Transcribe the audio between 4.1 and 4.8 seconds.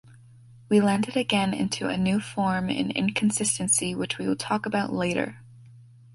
we will talk